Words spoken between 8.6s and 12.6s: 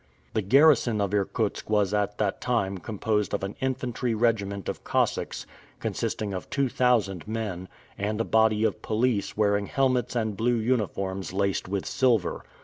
of police wearing helmets and blue uniforms laced with silver.